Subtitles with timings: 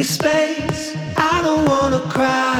[0.00, 0.96] your space.
[1.18, 2.56] I don't wanna cry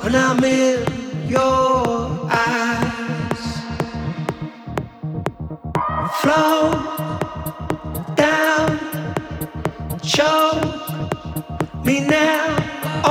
[0.00, 0.84] when I'm in
[1.26, 3.42] your eyes.
[6.20, 6.60] Flow
[8.14, 8.68] down,
[10.02, 10.66] choke
[11.86, 12.44] me now.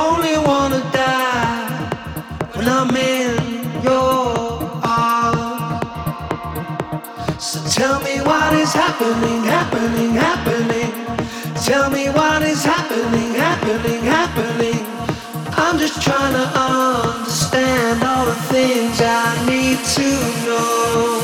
[0.06, 1.66] Only wanna die
[2.54, 3.34] when I'm in
[3.82, 5.82] your arms.
[7.48, 10.92] So tell me what is happening, happening, happening.
[11.64, 12.27] Tell me what
[13.68, 14.86] happening, happening.
[15.52, 20.08] I'm just trying to understand all the things I need to
[20.46, 21.17] know.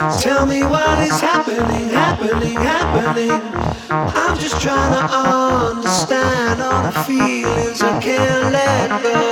[0.00, 3.30] Tell me what is happening, happening, happening.
[3.90, 9.30] I'm just trying to understand all the feelings I can't let go.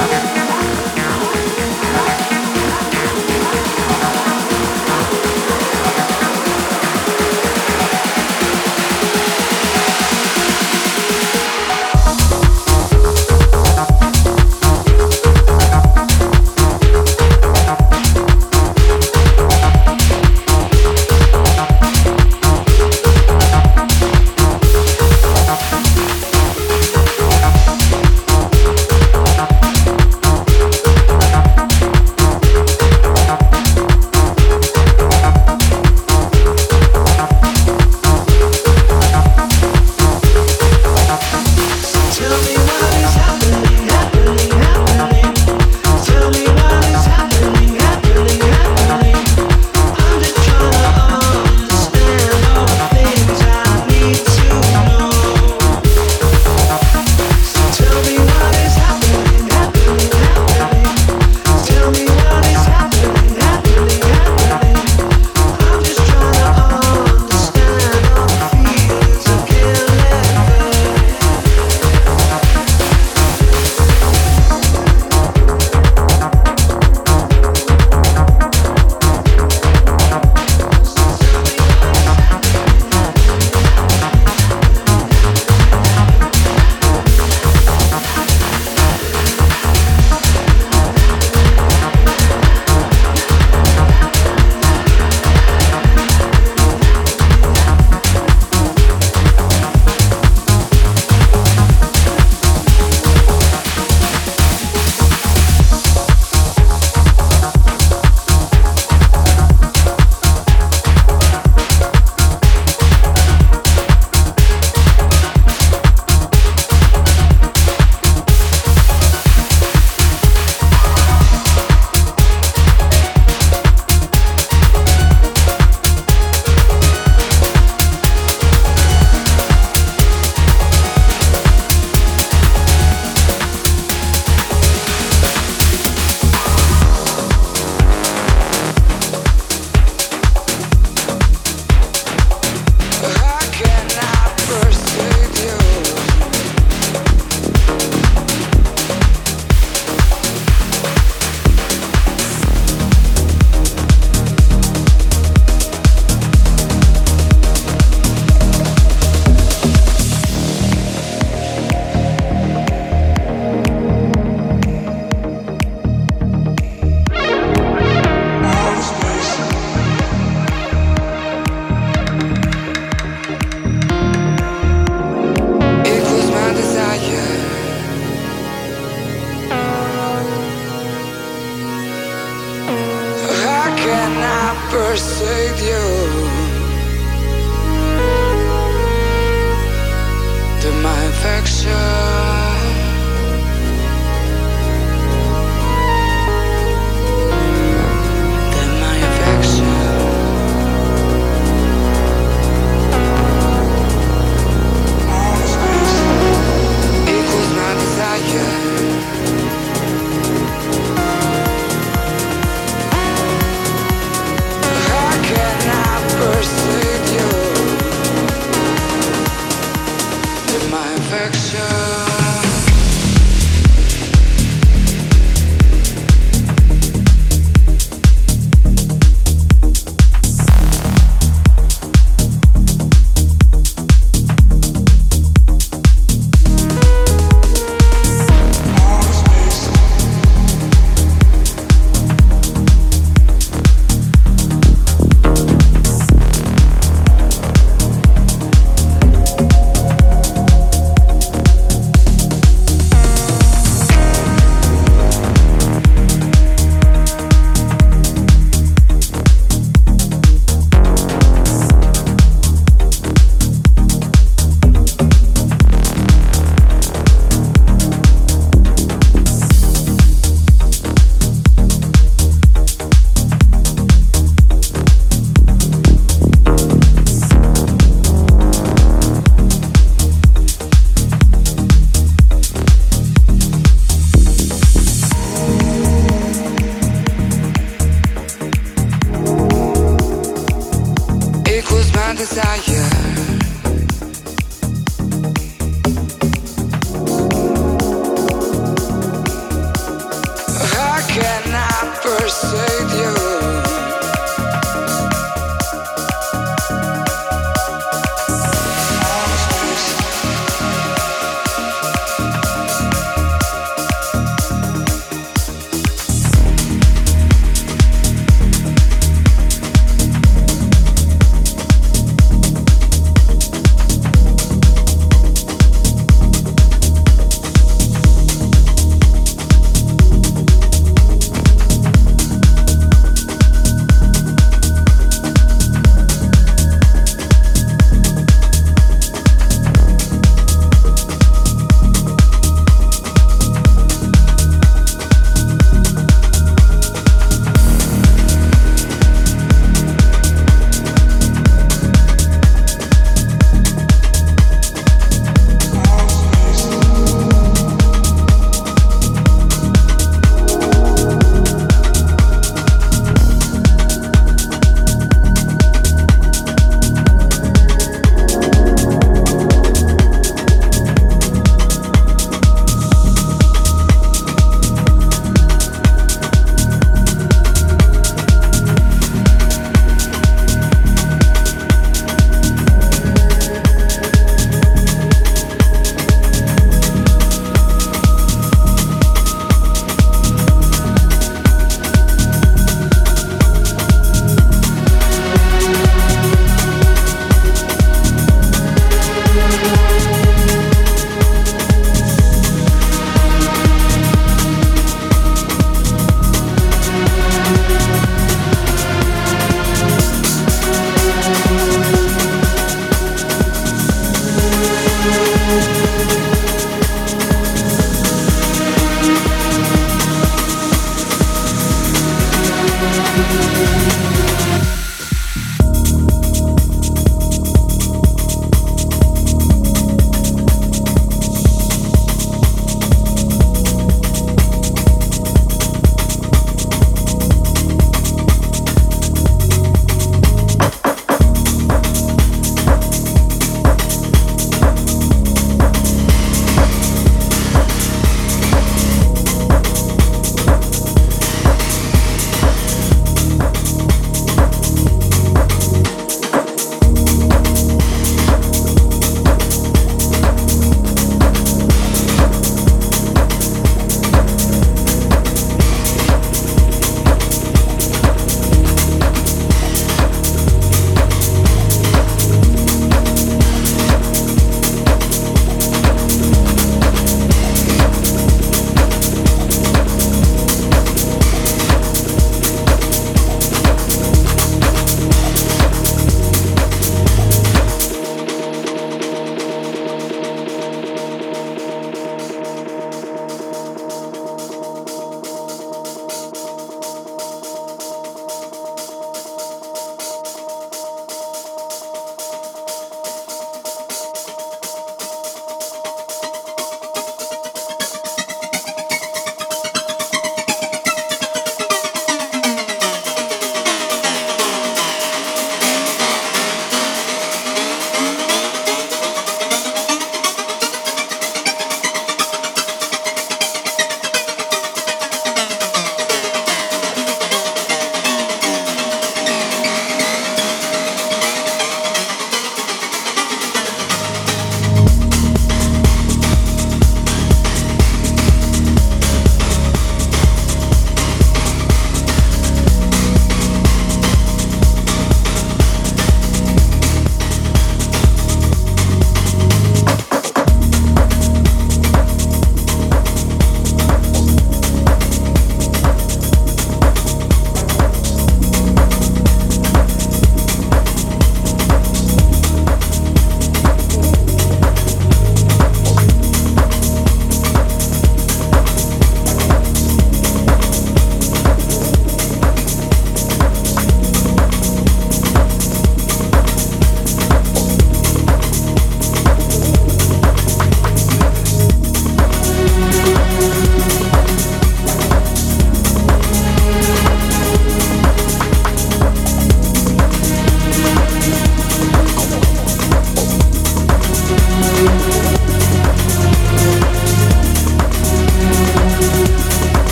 [0.00, 0.37] Okay.